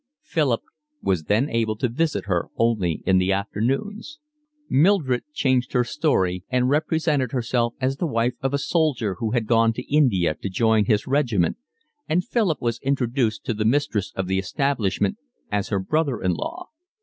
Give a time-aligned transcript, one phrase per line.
[0.23, 0.61] Philip
[1.03, 4.17] was then able to visit her only in the afternoons.
[4.67, 9.45] Mildred changed her story and represented herself as the wife of a soldier who had
[9.45, 11.57] gone to India to join his regiment,
[12.09, 15.19] and Philip was introduced to the mistress of the establishment
[15.51, 16.69] as her brother in law.